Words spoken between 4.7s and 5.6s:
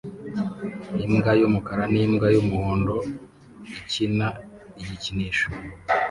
igikinisho